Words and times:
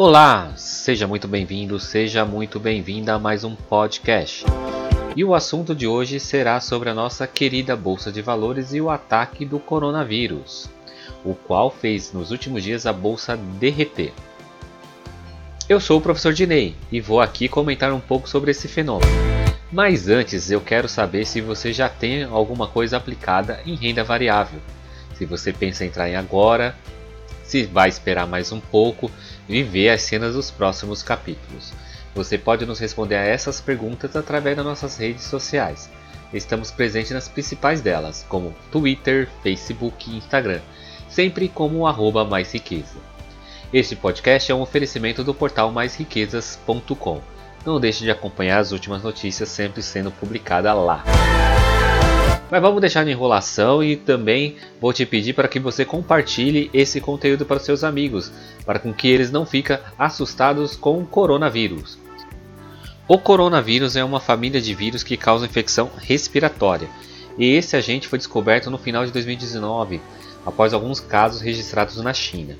Olá, 0.00 0.52
seja 0.54 1.08
muito 1.08 1.26
bem-vindo, 1.26 1.76
seja 1.80 2.24
muito 2.24 2.60
bem-vinda 2.60 3.14
a 3.14 3.18
mais 3.18 3.42
um 3.42 3.56
podcast. 3.56 4.44
E 5.16 5.24
o 5.24 5.34
assunto 5.34 5.74
de 5.74 5.88
hoje 5.88 6.20
será 6.20 6.60
sobre 6.60 6.88
a 6.88 6.94
nossa 6.94 7.26
querida 7.26 7.74
Bolsa 7.74 8.12
de 8.12 8.22
Valores 8.22 8.72
e 8.72 8.80
o 8.80 8.90
ataque 8.90 9.44
do 9.44 9.58
coronavírus, 9.58 10.70
o 11.24 11.34
qual 11.34 11.68
fez 11.68 12.12
nos 12.12 12.30
últimos 12.30 12.62
dias 12.62 12.86
a 12.86 12.92
bolsa 12.92 13.36
derreter. 13.36 14.12
Eu 15.68 15.80
sou 15.80 15.98
o 15.98 16.00
professor 16.00 16.32
Dinei 16.32 16.76
e 16.92 17.00
vou 17.00 17.20
aqui 17.20 17.48
comentar 17.48 17.92
um 17.92 17.98
pouco 17.98 18.28
sobre 18.28 18.52
esse 18.52 18.68
fenômeno. 18.68 19.10
Mas 19.72 20.08
antes 20.08 20.48
eu 20.48 20.60
quero 20.60 20.88
saber 20.88 21.24
se 21.24 21.40
você 21.40 21.72
já 21.72 21.88
tem 21.88 22.22
alguma 22.22 22.68
coisa 22.68 22.98
aplicada 22.98 23.60
em 23.66 23.74
renda 23.74 24.04
variável. 24.04 24.60
Se 25.14 25.26
você 25.26 25.52
pensa 25.52 25.84
em 25.84 25.88
entrar 25.88 26.08
em 26.08 26.14
agora, 26.14 26.76
se 27.48 27.64
vai 27.64 27.88
esperar 27.88 28.26
mais 28.26 28.52
um 28.52 28.60
pouco 28.60 29.10
e 29.48 29.62
ver 29.62 29.88
as 29.88 30.02
cenas 30.02 30.34
dos 30.34 30.50
próximos 30.50 31.02
capítulos. 31.02 31.72
Você 32.14 32.36
pode 32.36 32.66
nos 32.66 32.78
responder 32.78 33.16
a 33.16 33.24
essas 33.24 33.60
perguntas 33.60 34.14
através 34.14 34.56
das 34.56 34.66
nossas 34.66 34.98
redes 34.98 35.24
sociais. 35.24 35.88
Estamos 36.32 36.70
presentes 36.70 37.12
nas 37.12 37.26
principais 37.26 37.80
delas, 37.80 38.24
como 38.28 38.54
Twitter, 38.70 39.28
Facebook 39.42 40.10
e 40.10 40.16
Instagram, 40.18 40.60
sempre 41.08 41.48
como 41.48 41.86
arroba 41.86 42.22
mais 42.22 42.52
riqueza. 42.52 42.96
Este 43.72 43.96
podcast 43.96 44.52
é 44.52 44.54
um 44.54 44.60
oferecimento 44.60 45.24
do 45.24 45.32
portal 45.32 45.72
maisriquezas.com. 45.72 47.22
Não 47.64 47.80
deixe 47.80 48.04
de 48.04 48.10
acompanhar 48.10 48.58
as 48.58 48.72
últimas 48.72 49.02
notícias 49.02 49.48
sempre 49.48 49.82
sendo 49.82 50.10
publicada 50.10 50.72
lá. 50.74 51.02
Mas 52.50 52.62
vamos 52.62 52.80
deixar 52.80 53.04
de 53.04 53.10
enrolação 53.10 53.84
e 53.84 53.94
também 53.94 54.56
vou 54.80 54.90
te 54.92 55.04
pedir 55.04 55.34
para 55.34 55.48
que 55.48 55.58
você 55.58 55.84
compartilhe 55.84 56.70
esse 56.72 56.98
conteúdo 56.98 57.44
para 57.44 57.60
seus 57.60 57.84
amigos, 57.84 58.32
para 58.64 58.78
que 58.78 59.08
eles 59.08 59.30
não 59.30 59.44
fiquem 59.44 59.78
assustados 59.98 60.74
com 60.74 60.98
o 60.98 61.06
coronavírus. 61.06 61.98
O 63.06 63.18
coronavírus 63.18 63.96
é 63.96 64.04
uma 64.04 64.20
família 64.20 64.60
de 64.62 64.74
vírus 64.74 65.02
que 65.02 65.16
causa 65.16 65.44
infecção 65.44 65.90
respiratória, 65.98 66.88
e 67.36 67.52
esse 67.54 67.76
agente 67.76 68.08
foi 68.08 68.18
descoberto 68.18 68.70
no 68.70 68.78
final 68.78 69.04
de 69.04 69.12
2019, 69.12 70.00
após 70.44 70.72
alguns 70.72 71.00
casos 71.00 71.42
registrados 71.42 71.98
na 71.98 72.14
China. 72.14 72.56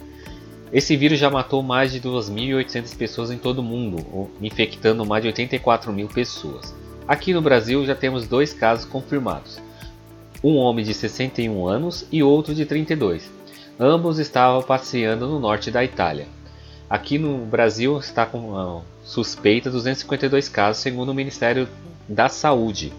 Esse 0.71 0.97
vírus 0.97 1.19
já 1.19 1.31
matou 1.31 1.63
mais 1.63 1.91
de 1.91 2.01
2.800 2.01 2.95
pessoas 2.95 3.31
em 3.31 3.39
todo 3.39 3.61
o 3.61 3.63
mundo, 3.63 4.29
infectando 4.43 5.07
mais 5.07 5.23
de 5.23 5.29
84 5.29 5.91
mil 5.95 6.09
pessoas. 6.09 6.75
Aqui 7.07 7.33
no 7.33 7.41
Brasil 7.41 7.87
já 7.87 7.95
temos 7.95 8.27
dois 8.27 8.53
casos 8.53 8.85
confirmados 8.85 9.67
um 10.43 10.57
homem 10.57 10.85
de 10.85 10.95
61 10.95 11.67
anos 11.67 12.07
e 12.13 12.23
outro 12.23 12.55
de 12.55 12.65
32. 12.65 13.31
Ambos 13.79 14.19
estavam 14.19 14.63
passeando 14.63 15.27
no 15.27 15.39
norte 15.39 15.71
da 15.71 15.85
Itália. 15.85 16.27
Aqui 16.89 17.19
no 17.19 17.45
Brasil 17.45 17.99
está 17.99 18.25
com 18.25 18.83
suspeita 19.05 19.71
252 19.71 20.49
casos, 20.49 20.83
segundo 20.83 21.11
o 21.11 21.15
Ministério 21.15 21.69
da 22.09 22.29
Saúde. 22.29 22.93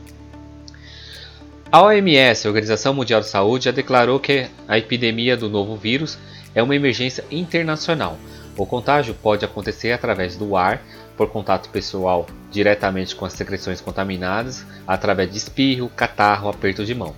A 1.71 1.83
OMS, 1.83 2.45
a 2.45 2.49
Organização 2.49 2.93
Mundial 2.93 3.21
de 3.21 3.27
Saúde, 3.27 3.65
já 3.65 3.71
declarou 3.71 4.19
que 4.19 4.47
a 4.67 4.77
epidemia 4.77 5.37
do 5.37 5.49
novo 5.49 5.75
vírus 5.75 6.17
é 6.53 6.63
uma 6.63 6.75
emergência 6.75 7.23
internacional. 7.29 8.17
O 8.57 8.65
contágio 8.65 9.13
pode 9.13 9.45
acontecer 9.45 9.91
através 9.91 10.35
do 10.35 10.55
ar, 10.55 10.81
por 11.15 11.29
contato 11.29 11.69
pessoal 11.69 12.25
diretamente 12.51 13.15
com 13.15 13.25
as 13.25 13.33
secreções 13.33 13.81
contaminadas, 13.81 14.65
através 14.87 15.31
de 15.31 15.37
espirro, 15.37 15.89
catarro, 15.89 16.49
aperto 16.49 16.85
de 16.85 16.95
mão. 16.95 17.13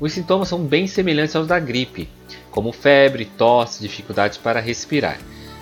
Os 0.00 0.12
sintomas 0.12 0.48
são 0.48 0.64
bem 0.64 0.86
semelhantes 0.86 1.36
aos 1.36 1.46
da 1.46 1.58
gripe, 1.58 2.08
como 2.50 2.72
febre, 2.72 3.24
tosse, 3.24 3.80
dificuldade 3.80 4.38
para 4.38 4.60
respirar. 4.60 5.18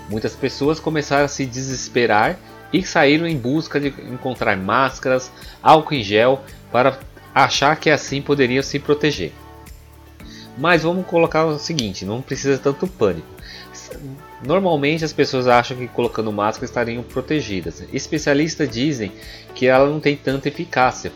Muitas 0.09 0.35
pessoas 0.35 0.81
começaram 0.81 1.25
a 1.25 1.29
se 1.29 1.45
desesperar 1.45 2.39
e 2.73 2.83
saíram 2.83 3.27
em 3.27 3.37
busca 3.37 3.79
de 3.79 3.89
encontrar 4.11 4.57
máscaras, 4.57 5.31
álcool 5.63 5.95
em 5.95 6.03
gel 6.03 6.43
para 6.71 6.99
achar 7.35 7.77
que 7.77 7.91
assim 7.91 8.23
poderiam 8.23 8.63
se 8.63 8.79
proteger. 8.79 9.33
Mas 10.57 10.83
vamos 10.83 11.07
colocar 11.07 11.45
o 11.45 11.59
seguinte, 11.59 12.05
não 12.05 12.23
precisa 12.23 12.59
tanto 12.59 12.87
pânico. 12.87 13.27
Normalmente 14.47 15.05
as 15.05 15.13
pessoas 15.13 15.47
acham 15.47 15.77
que 15.77 15.89
colocando 15.89 16.33
máscara 16.33 16.65
estariam 16.65 17.03
protegidas. 17.03 17.85
Especialistas 17.93 18.69
dizem 18.69 19.13
que 19.55 19.67
ela 19.67 19.89
não 19.89 20.01
tem 20.01 20.17
tanta 20.17 20.49
eficácia, 20.49 21.13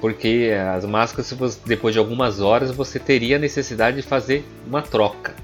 porque 0.00 0.52
as 0.74 0.84
máscaras, 0.84 1.60
depois 1.64 1.92
de 1.92 1.98
algumas 1.98 2.40
horas, 2.40 2.70
você 2.70 2.98
teria 2.98 3.38
necessidade 3.38 3.96
de 3.96 4.02
fazer 4.02 4.44
uma 4.66 4.82
troca. 4.82 5.34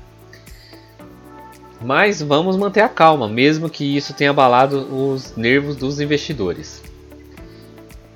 Mas 1.82 2.22
vamos 2.22 2.56
manter 2.56 2.80
a 2.80 2.88
calma, 2.88 3.28
mesmo 3.28 3.68
que 3.68 3.96
isso 3.96 4.14
tenha 4.14 4.30
abalado 4.30 4.88
os 4.94 5.36
nervos 5.36 5.76
dos 5.76 6.00
investidores. 6.00 6.82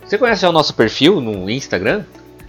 Você 0.04 0.16
conhece 0.16 0.42
já 0.42 0.48
o 0.48 0.52
nosso 0.52 0.74
perfil 0.74 1.20
no 1.20 1.50
Instagram? 1.50 2.04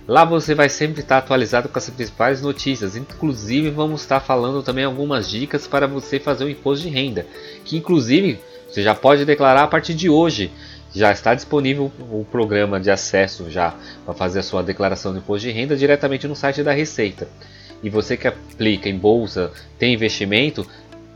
Lá 0.08 0.24
você 0.24 0.56
vai 0.56 0.70
sempre 0.70 1.02
estar 1.02 1.18
atualizado 1.18 1.68
com 1.68 1.78
as 1.78 1.90
principais 1.90 2.42
notícias. 2.42 2.96
Inclusive 2.96 3.70
vamos 3.70 4.02
estar 4.02 4.20
falando 4.22 4.64
também 4.64 4.86
algumas 4.86 5.30
dicas 5.30 5.68
para 5.68 5.88
você 5.88 6.20
fazer 6.20 6.46
o 6.46 6.50
imposto 6.50 6.88
de 6.88 6.90
renda, 6.90 7.28
que 7.66 7.76
inclusive 7.76 8.40
você 8.68 8.82
já 8.82 8.96
pode 8.96 9.26
declarar 9.26 9.64
a 9.64 9.68
partir 9.68 9.94
de 9.94 10.10
hoje 10.10 10.52
já 10.94 11.12
está 11.12 11.34
disponível 11.36 11.92
o 12.12 12.26
programa 12.32 12.80
de 12.80 12.90
acesso 12.90 13.50
já 13.50 13.76
para 14.06 14.14
fazer 14.14 14.40
a 14.40 14.44
sua 14.44 14.64
declaração 14.64 15.14
de 15.14 15.20
imposto 15.20 15.48
de 15.48 15.54
renda 15.54 15.76
diretamente 15.76 16.28
no 16.28 16.36
site 16.36 16.64
da 16.64 16.72
Receita. 16.72 17.28
E 17.82 17.90
você 17.90 18.18
que 18.18 18.28
aplica 18.28 18.90
em 18.90 18.98
bolsa, 18.98 19.52
tem 19.78 19.94
investimento, 19.94 20.68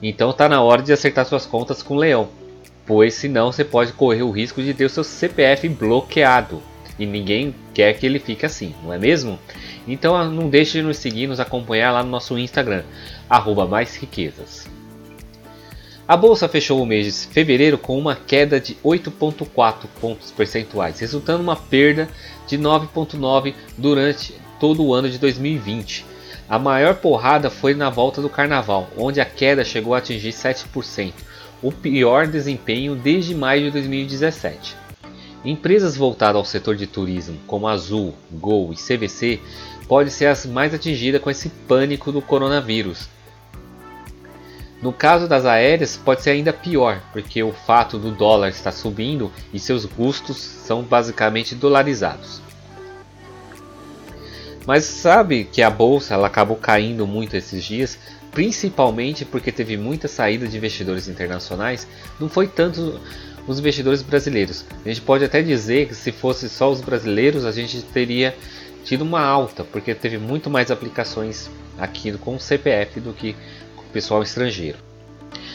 então 0.01 0.29
está 0.29 0.47
na 0.47 0.61
hora 0.61 0.81
de 0.81 0.93
acertar 0.93 1.25
suas 1.25 1.45
contas 1.45 1.81
com 1.81 1.95
o 1.95 1.97
Leão, 1.97 2.29
pois 2.85 3.13
senão 3.13 3.51
você 3.51 3.63
pode 3.63 3.93
correr 3.93 4.23
o 4.23 4.31
risco 4.31 4.61
de 4.61 4.73
ter 4.73 4.85
o 4.85 4.89
seu 4.89 5.03
CPF 5.03 5.67
bloqueado. 5.69 6.61
E 6.97 7.05
ninguém 7.05 7.55
quer 7.73 7.93
que 7.93 8.05
ele 8.05 8.19
fique 8.19 8.45
assim, 8.45 8.75
não 8.83 8.93
é 8.93 8.99
mesmo? 8.99 9.39
Então 9.87 10.29
não 10.29 10.49
deixe 10.49 10.73
de 10.73 10.83
nos 10.83 10.97
seguir, 10.97 11.27
nos 11.27 11.39
acompanhar 11.39 11.91
lá 11.91 12.03
no 12.03 12.09
nosso 12.09 12.37
Instagram, 12.37 12.83
arroba 13.29 13.65
mais 13.65 13.95
riquezas. 13.95 14.67
A 16.05 16.17
bolsa 16.17 16.49
fechou 16.49 16.81
o 16.81 16.85
mês 16.85 17.05
de 17.05 17.27
fevereiro 17.33 17.77
com 17.77 17.97
uma 17.97 18.13
queda 18.13 18.59
de 18.59 18.75
8,4 18.83 19.87
pontos 20.01 20.31
percentuais, 20.31 20.99
resultando 20.99 21.41
uma 21.41 21.55
perda 21.55 22.09
de 22.45 22.57
9,9 22.57 23.53
durante 23.77 24.35
todo 24.59 24.83
o 24.83 24.93
ano 24.93 25.09
de 25.09 25.17
2020. 25.17 26.05
A 26.49 26.59
maior 26.59 26.95
porrada 26.95 27.49
foi 27.49 27.73
na 27.73 27.89
volta 27.89 28.21
do 28.21 28.29
carnaval, 28.29 28.89
onde 28.97 29.21
a 29.21 29.25
queda 29.25 29.63
chegou 29.63 29.95
a 29.95 29.99
atingir 29.99 30.31
7%, 30.31 31.13
o 31.61 31.71
pior 31.71 32.27
desempenho 32.27 32.95
desde 32.95 33.33
maio 33.33 33.63
de 33.63 33.71
2017. 33.71 34.75
Empresas 35.45 35.95
voltadas 35.95 36.35
ao 36.35 36.43
setor 36.43 36.75
de 36.75 36.85
turismo, 36.85 37.39
como 37.47 37.65
Azul, 37.65 38.13
Gol 38.29 38.73
e 38.73 38.75
CVC, 38.75 39.39
podem 39.87 40.11
ser 40.11 40.25
as 40.25 40.45
mais 40.45 40.73
atingidas 40.73 41.21
com 41.21 41.29
esse 41.29 41.47
pânico 41.47 42.11
do 42.11 42.21
coronavírus, 42.21 43.07
no 44.83 44.91
caso 44.91 45.29
das 45.29 45.45
aéreas, 45.45 45.95
pode 45.95 46.21
ser 46.21 46.31
ainda 46.31 46.51
pior, 46.51 47.01
porque 47.13 47.41
o 47.41 47.53
fato 47.53 47.97
do 47.97 48.11
dólar 48.11 48.49
estar 48.49 48.73
subindo 48.73 49.31
e 49.53 49.57
seus 49.57 49.85
custos 49.85 50.35
são 50.35 50.83
basicamente 50.83 51.55
dolarizados. 51.55 52.41
Mas 54.67 54.83
sabe 54.83 55.45
que 55.45 55.61
a 55.61 55.69
bolsa 55.69 56.15
ela 56.15 56.27
acabou 56.27 56.57
caindo 56.57 57.07
muito 57.07 57.37
esses 57.37 57.63
dias, 57.63 57.97
principalmente 58.29 59.23
porque 59.23 59.53
teve 59.53 59.77
muita 59.77 60.09
saída 60.09 60.45
de 60.49 60.57
investidores 60.57 61.07
internacionais, 61.07 61.87
não 62.19 62.27
foi 62.27 62.45
tanto 62.45 62.99
os 63.47 63.59
investidores 63.59 64.01
brasileiros. 64.01 64.65
A 64.83 64.89
gente 64.89 64.99
pode 64.99 65.23
até 65.23 65.41
dizer 65.41 65.87
que 65.87 65.95
se 65.95 66.11
fosse 66.11 66.49
só 66.49 66.69
os 66.69 66.81
brasileiros, 66.81 67.45
a 67.45 67.53
gente 67.53 67.81
teria 67.83 68.35
tido 68.83 69.03
uma 69.03 69.21
alta, 69.21 69.63
porque 69.63 69.95
teve 69.95 70.17
muito 70.17 70.49
mais 70.49 70.69
aplicações 70.69 71.49
aqui 71.77 72.11
com 72.17 72.35
o 72.35 72.39
CPF 72.39 72.99
do 72.99 73.13
que 73.13 73.33
pessoal 73.93 74.23
estrangeiro. 74.23 74.79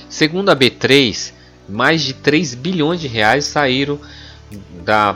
Segundo 0.09 0.49
a 0.49 0.57
B3, 0.57 1.33
mais 1.69 2.03
de 2.03 2.15
3 2.15 2.55
bilhões 2.55 3.01
de 3.01 3.09
reais 3.09 3.45
saíram 3.45 4.01
da, 4.83 5.15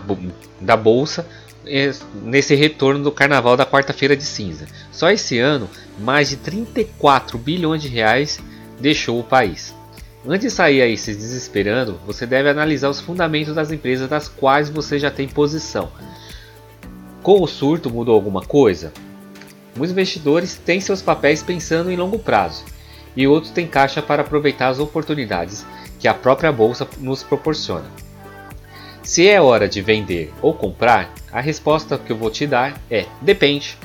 da 0.61 0.77
bolsa 0.77 1.27
eh, 1.65 1.93
nesse 2.23 2.55
retorno 2.55 3.03
do 3.03 3.13
carnaval 3.13 3.57
da 3.57 3.65
quarta-feira 3.65 4.15
de 4.15 4.25
cinza. 4.25 4.67
Só 4.91 5.11
esse 5.11 5.39
ano, 5.39 5.71
mais 5.99 6.29
de 6.29 6.37
34 6.37 7.39
bilhões 7.39 7.81
de 7.81 7.89
reais 7.89 8.39
deixou 8.79 9.19
o 9.19 9.25
país. 9.25 9.75
Antes 10.27 10.49
de 10.49 10.51
sair 10.51 10.83
aí 10.83 10.97
se 10.97 11.15
desesperando, 11.15 11.99
você 12.07 12.27
deve 12.27 12.49
analisar 12.49 12.91
os 12.91 13.01
fundamentos 13.01 13.55
das 13.55 13.73
empresas 13.73 14.09
das 14.09 14.29
quais 14.29 14.69
você 14.69 14.99
já 14.99 15.11
tem 15.11 15.27
posição. 15.27 15.91
Com 17.23 17.41
o 17.41 17.47
surto 17.47 17.91
mudou 17.91 18.15
alguma 18.15 18.43
coisa? 18.43 18.93
Muitos 19.75 19.93
investidores 19.93 20.55
têm 20.55 20.81
seus 20.81 21.01
papéis 21.01 21.43
pensando 21.43 21.91
em 21.91 21.97
longo 21.97 22.19
prazo 22.19 22.72
e 23.17 23.27
outros 23.27 23.53
têm 23.53 23.67
caixa 23.67 24.01
para 24.01 24.23
aproveitar 24.23 24.69
as 24.69 24.79
oportunidades 24.79 25.65
que 25.99 26.09
a 26.09 26.15
própria 26.15 26.51
bolsa 26.51 26.87
nos 26.99 27.23
proporciona. 27.23 27.87
Se 29.03 29.29
é 29.29 29.41
hora 29.41 29.69
de 29.69 29.81
vender 29.81 30.33
ou 30.41 30.55
comprar, 30.55 31.13
a 31.31 31.41
resposta 31.41 31.99
que 31.99 32.13
eu 32.13 32.17
vou 32.17 32.31
te 32.31 32.47
dar 32.47 32.81
é 32.91 33.07
depende. 33.21 33.77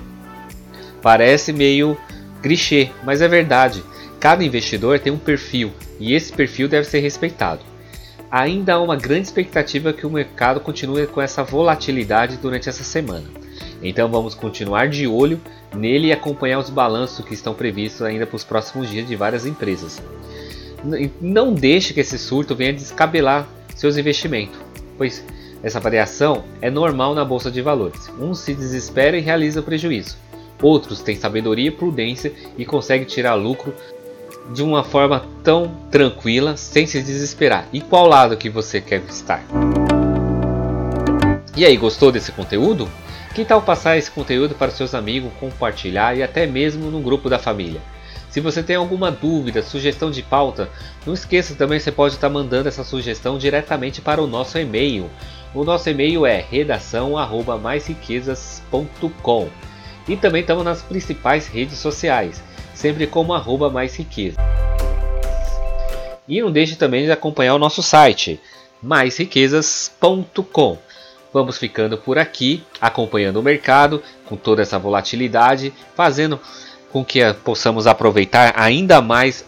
Parece 1.02 1.52
meio 1.52 1.98
clichê, 2.42 2.90
mas 3.04 3.22
é 3.22 3.28
verdade. 3.28 3.84
Cada 4.20 4.44
investidor 4.44 5.00
tem 5.00 5.12
um 5.12 5.18
perfil 5.18 5.72
e 6.00 6.14
esse 6.14 6.32
perfil 6.32 6.68
deve 6.68 6.88
ser 6.88 7.00
respeitado. 7.00 7.62
Ainda 8.30 8.74
há 8.74 8.82
uma 8.82 8.96
grande 8.96 9.28
expectativa 9.28 9.94
que 9.94 10.06
o 10.06 10.10
mercado 10.10 10.60
continue 10.60 11.08
com 11.08 11.22
essa 11.22 11.44
volatilidade 11.44 12.38
durante 12.38 12.68
essa 12.68 12.84
semana. 12.84 13.28
Então 13.82 14.10
vamos 14.10 14.34
continuar 14.34 14.90
de 14.90 15.08
olho 15.08 15.40
nele 15.76 16.08
e 16.08 16.12
acompanhar 16.12 16.60
os 16.60 16.70
balanços 16.70 17.24
que 17.26 17.34
estão 17.34 17.54
previstos 17.54 18.02
ainda 18.02 18.26
para 18.26 18.36
os 18.36 18.44
próximos 18.44 18.90
dias 18.90 19.08
de 19.08 19.16
várias 19.16 19.46
empresas. 19.46 20.02
Não 21.22 21.54
deixe 21.54 21.94
que 21.94 22.00
esse 22.00 22.18
surto 22.18 22.56
venha 22.56 22.74
descabelar 22.74 23.48
seus 23.76 23.98
investimentos, 23.98 24.60
pois 24.98 25.24
essa 25.62 25.80
variação 25.80 26.44
é 26.62 26.70
normal 26.70 27.14
na 27.14 27.26
bolsa 27.26 27.52
de 27.52 27.62
valores. 27.62 28.10
Uns 28.20 28.40
se 28.40 28.54
desespera 28.54 29.18
e 29.18 29.22
realiza 29.22 29.62
prejuízo. 29.62 30.18
Outros 30.62 31.02
têm 31.02 31.16
sabedoria 31.16 31.68
e 31.68 31.72
prudência 31.72 32.32
e 32.58 32.66
conseguem 32.66 33.06
tirar 33.06 33.36
lucro 33.36 33.74
de 34.54 34.64
uma 34.64 34.84
forma 34.84 35.26
tão 35.44 35.72
tranquila, 35.92 36.56
sem 36.56 36.88
se 36.88 37.02
desesperar. 37.02 37.68
E 37.74 37.82
qual 37.82 38.08
lado 38.08 38.38
que 38.38 38.50
você 38.50 38.80
quer 38.80 39.02
estar? 39.10 39.44
E 41.56 41.66
aí, 41.66 41.76
gostou 41.76 42.12
desse 42.12 42.32
conteúdo? 42.32 42.88
Que 43.38 43.46
tal 43.46 43.62
passar 43.62 43.96
esse 43.96 44.10
conteúdo 44.10 44.56
para 44.56 44.72
seus 44.72 44.96
amigos, 44.96 45.32
compartilhar 45.40 46.18
e 46.18 46.24
até 46.24 46.48
mesmo 46.48 46.90
no 46.90 47.00
grupo 47.00 47.30
da 47.30 47.38
família? 47.38 47.80
Se 48.32 48.42
você 48.42 48.64
tem 48.64 48.76
alguma 48.76 49.12
dúvida, 49.12 49.62
sugestão 49.62 50.10
de 50.10 50.24
pauta, 50.24 50.68
não 51.06 51.14
esqueça 51.14 51.54
também 51.54 51.80
você 51.80 51.92
pode 51.92 52.16
estar 52.16 52.32
mandando 52.32 52.68
essa 52.68 52.84
sugestão 52.84 53.38
diretamente 53.38 54.02
para 54.02 54.20
o 54.20 54.26
nosso 54.26 54.58
e-mail. 54.58 55.08
O 55.54 55.64
nosso 55.64 55.88
e-mail 55.88 56.26
é 56.26 56.44
redação@maisriquezas.com. 56.50 59.50
E 60.08 60.18
também 60.18 60.42
estamos 60.42 60.66
nas 60.66 60.82
principais 60.82 61.48
redes 61.48 61.78
sociais, 61.78 62.44
sempre 62.74 63.06
como 63.06 63.36
arroba 63.36 63.70
mais 63.70 63.96
riqueza. 63.96 64.38
E 66.28 66.42
não 66.42 66.52
deixe 66.52 66.76
também 66.76 67.06
de 67.06 67.12
acompanhar 67.12 67.54
o 67.54 67.60
nosso 67.60 67.84
site, 67.84 68.42
maisriquezas.com. 68.82 70.80
Vamos 71.38 71.60
ficando 71.60 72.00
por 72.00 72.18
aqui, 72.18 72.64
acompanhando 72.82 73.38
o 73.38 73.44
mercado 73.44 74.02
com 74.26 74.36
toda 74.36 74.64
essa 74.64 74.80
volatilidade, 74.80 75.72
fazendo 75.96 76.40
com 76.92 77.06
que 77.06 77.20
possamos 77.44 77.86
aproveitar 77.86 78.56
ainda 78.58 79.04
mais 79.04 79.46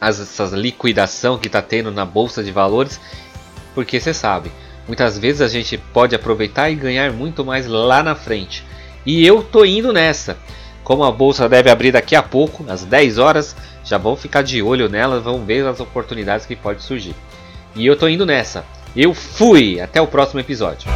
as, 0.00 0.18
essa 0.18 0.56
liquidação 0.56 1.36
que 1.36 1.48
está 1.48 1.60
tendo 1.60 1.90
na 1.90 2.06
bolsa 2.06 2.42
de 2.42 2.50
valores, 2.50 2.98
porque 3.74 4.00
você 4.00 4.14
sabe, 4.14 4.50
muitas 4.86 5.18
vezes 5.18 5.42
a 5.42 5.48
gente 5.48 5.76
pode 5.76 6.14
aproveitar 6.14 6.70
e 6.70 6.74
ganhar 6.74 7.12
muito 7.12 7.44
mais 7.44 7.66
lá 7.66 8.02
na 8.02 8.14
frente. 8.14 8.64
E 9.04 9.26
eu 9.26 9.42
tô 9.42 9.66
indo 9.66 9.92
nessa. 9.92 10.38
Como 10.82 11.04
a 11.04 11.12
bolsa 11.12 11.46
deve 11.46 11.68
abrir 11.68 11.92
daqui 11.92 12.16
a 12.16 12.22
pouco, 12.22 12.64
às 12.70 12.86
10 12.86 13.18
horas, 13.18 13.54
já 13.84 13.98
vão 13.98 14.16
ficar 14.16 14.40
de 14.40 14.62
olho 14.62 14.88
nela, 14.88 15.20
vão 15.20 15.44
ver 15.44 15.66
as 15.66 15.78
oportunidades 15.78 16.46
que 16.46 16.56
pode 16.56 16.82
surgir. 16.82 17.14
E 17.74 17.86
eu 17.86 17.98
tô 17.98 18.08
indo 18.08 18.24
nessa. 18.24 18.64
Eu 18.96 19.12
fui! 19.12 19.78
Até 19.78 20.00
o 20.00 20.06
próximo 20.06 20.40
episódio. 20.40 20.88